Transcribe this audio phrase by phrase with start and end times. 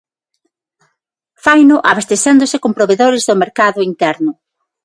[1.43, 4.31] Faino abastecéndose con provedores do mercado interno.